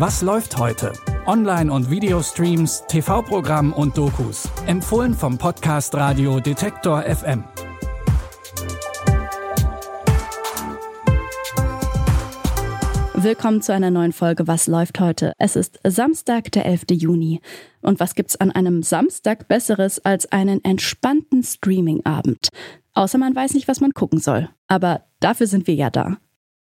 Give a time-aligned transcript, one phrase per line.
[0.00, 0.94] Was läuft heute?
[1.26, 4.48] Online- und Videostreams, TV-Programm und Dokus.
[4.66, 7.44] Empfohlen vom Podcast Radio Detektor FM.
[13.12, 15.34] Willkommen zu einer neuen Folge Was läuft heute?
[15.36, 16.84] Es ist Samstag, der 11.
[16.92, 17.42] Juni.
[17.82, 22.48] Und was gibt's an einem Samstag besseres als einen entspannten Streaming-Abend?
[22.94, 24.48] Außer man weiß nicht, was man gucken soll.
[24.66, 26.16] Aber dafür sind wir ja da.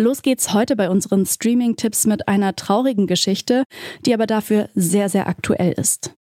[0.00, 3.64] Los geht's heute bei unseren Streaming-Tipps mit einer traurigen Geschichte,
[4.06, 6.17] die aber dafür sehr, sehr aktuell ist.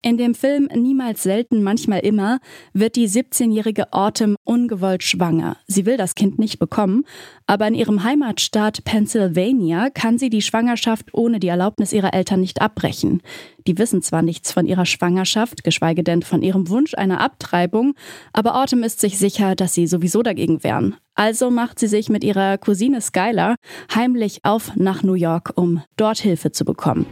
[0.00, 2.38] In dem Film Niemals selten, manchmal immer
[2.72, 5.56] wird die 17-jährige Autumn ungewollt schwanger.
[5.66, 7.04] Sie will das Kind nicht bekommen,
[7.48, 12.62] aber in ihrem Heimatstaat Pennsylvania kann sie die Schwangerschaft ohne die Erlaubnis ihrer Eltern nicht
[12.62, 13.22] abbrechen.
[13.66, 17.94] Die wissen zwar nichts von ihrer Schwangerschaft, geschweige denn von ihrem Wunsch einer Abtreibung,
[18.32, 20.94] aber Autumn ist sich sicher, dass sie sowieso dagegen wären.
[21.16, 23.56] Also macht sie sich mit ihrer Cousine Skylar
[23.92, 27.04] heimlich auf nach New York, um dort Hilfe zu bekommen.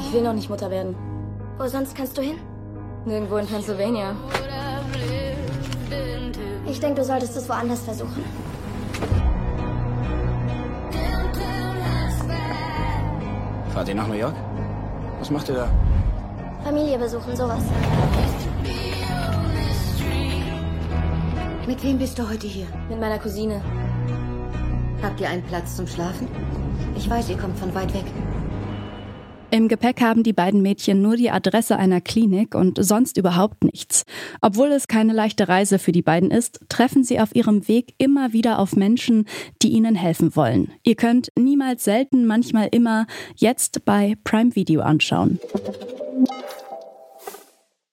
[0.00, 1.19] Ich will noch nicht Mutter werden.
[1.60, 2.38] Wo sonst kannst du hin?
[3.04, 4.16] Nirgendwo in Pennsylvania.
[6.66, 8.24] Ich denke, du solltest es woanders versuchen.
[13.74, 14.34] Fahrt ihr nach New York?
[15.18, 15.70] Was macht ihr da?
[16.64, 17.62] Familie besuchen, sowas.
[21.66, 22.68] Mit wem bist du heute hier?
[22.88, 23.60] Mit meiner Cousine.
[25.02, 26.26] Habt ihr einen Platz zum Schlafen?
[26.96, 28.06] Ich weiß, ihr kommt von weit weg.
[29.52, 34.04] Im Gepäck haben die beiden Mädchen nur die Adresse einer Klinik und sonst überhaupt nichts.
[34.40, 38.32] Obwohl es keine leichte Reise für die beiden ist, treffen sie auf ihrem Weg immer
[38.32, 39.26] wieder auf Menschen,
[39.60, 40.70] die ihnen helfen wollen.
[40.84, 45.40] Ihr könnt niemals selten, manchmal immer jetzt bei Prime Video anschauen.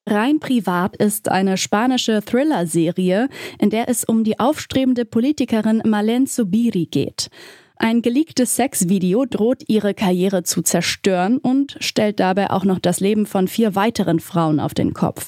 [0.06, 6.86] Rein privat ist eine spanische Thriller-Serie, in der es um die aufstrebende Politikerin Malen Subiri
[6.86, 7.30] geht.
[7.80, 13.28] Ein geleaktes Sexvideo droht ihre Karriere zu zerstören und stellt dabei auch noch das Leben
[13.28, 15.28] von vier weiteren Frauen auf den Kopf.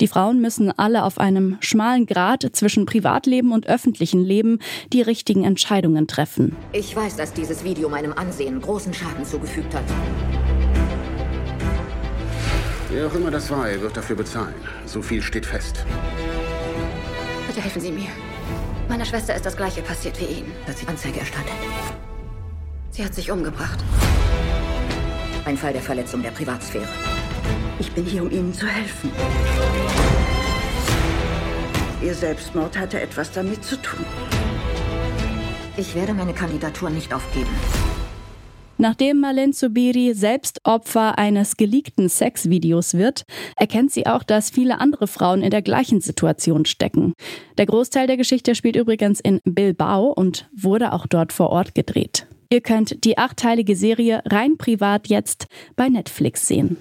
[0.00, 4.60] Die Frauen müssen alle auf einem schmalen Grat zwischen Privatleben und öffentlichem Leben
[4.94, 6.56] die richtigen Entscheidungen treffen.
[6.72, 9.84] Ich weiß, dass dieses Video meinem Ansehen großen Schaden zugefügt hat.
[12.90, 14.54] Wer auch immer das war, er wird dafür bezahlen.
[14.86, 15.84] So viel steht fest.
[17.46, 18.08] Bitte helfen Sie mir.
[18.88, 20.52] Meiner Schwester ist das gleiche passiert wie Ihnen.
[20.66, 21.52] Hat sie Anzeige erstattet?
[22.90, 23.78] Sie hat sich umgebracht.
[25.44, 26.88] Ein Fall der Verletzung der Privatsphäre.
[27.78, 29.10] Ich bin hier, um Ihnen zu helfen.
[32.02, 34.04] Ihr Selbstmord hatte etwas damit zu tun.
[35.76, 37.50] Ich werde meine Kandidatur nicht aufgeben.
[38.80, 43.24] Nachdem Malen Zubiri selbst Opfer eines geleakten Sexvideos wird,
[43.56, 47.12] erkennt sie auch, dass viele andere Frauen in der gleichen Situation stecken.
[47.58, 52.26] Der Großteil der Geschichte spielt übrigens in Bilbao und wurde auch dort vor Ort gedreht.
[52.48, 55.46] Ihr könnt die achteilige Serie rein privat jetzt
[55.76, 56.78] bei Netflix sehen.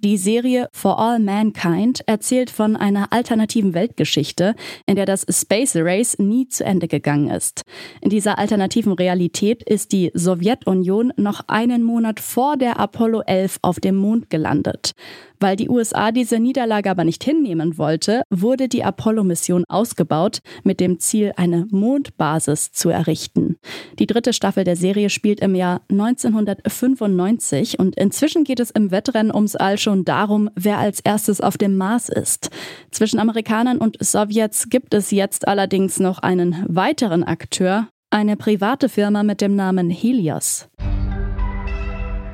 [0.00, 4.54] Die Serie For All Mankind erzählt von einer alternativen Weltgeschichte,
[4.86, 7.62] in der das Space Race nie zu Ende gegangen ist.
[8.00, 13.80] In dieser alternativen Realität ist die Sowjetunion noch einen Monat vor der Apollo 11 auf
[13.80, 14.92] dem Mond gelandet.
[15.40, 20.98] Weil die USA diese Niederlage aber nicht hinnehmen wollte, wurde die Apollo-Mission ausgebaut, mit dem
[20.98, 23.56] Ziel, eine Mondbasis zu errichten.
[23.98, 29.34] Die dritte Staffel der Serie spielt im Jahr 1995 und inzwischen geht es im Wettrennen
[29.34, 32.50] ums All schon darum, wer als erstes auf dem Mars ist.
[32.90, 39.22] Zwischen Amerikanern und Sowjets gibt es jetzt allerdings noch einen weiteren Akteur, eine private Firma
[39.22, 40.68] mit dem Namen Helios.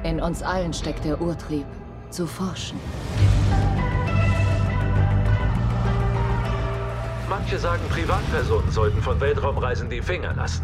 [0.05, 1.67] In uns allen steckt der Urtrieb
[2.15, 2.79] zu forschen.
[7.29, 10.63] Manche sagen, Privatpersonen sollten von Weltraumreisen die Finger lassen.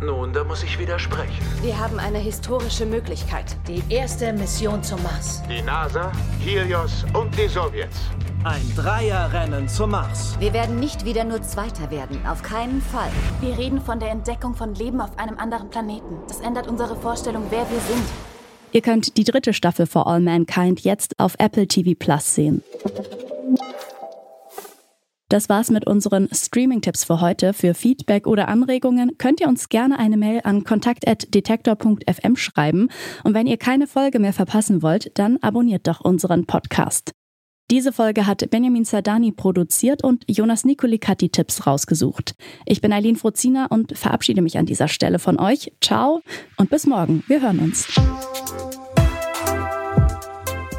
[0.00, 1.44] Nun, da muss ich widersprechen.
[1.60, 3.56] Wir haben eine historische Möglichkeit.
[3.66, 5.42] Die erste Mission zum Mars.
[5.50, 7.98] Die NASA, Helios und die Sowjets.
[8.44, 10.36] Ein Dreierrennen zum Mars.
[10.38, 12.24] Wir werden nicht wieder nur Zweiter werden.
[12.26, 13.10] Auf keinen Fall.
[13.40, 16.16] Wir reden von der Entdeckung von Leben auf einem anderen Planeten.
[16.28, 18.08] Das ändert unsere Vorstellung, wer wir sind.
[18.78, 22.62] Ihr könnt die dritte Staffel For All Mankind jetzt auf Apple TV Plus sehen.
[25.28, 27.54] Das war's mit unseren Streaming-Tipps für heute.
[27.54, 32.88] Für Feedback oder Anregungen könnt ihr uns gerne eine Mail an kontakt.detektor.fm schreiben.
[33.24, 37.10] Und wenn ihr keine Folge mehr verpassen wollt, dann abonniert doch unseren Podcast.
[37.70, 42.34] Diese Folge hat Benjamin Sardani produziert und Jonas Nikolik hat die Tipps rausgesucht.
[42.64, 45.70] Ich bin Eileen Frozina und verabschiede mich an dieser Stelle von euch.
[45.82, 46.22] Ciao
[46.56, 47.24] und bis morgen.
[47.26, 47.86] Wir hören uns.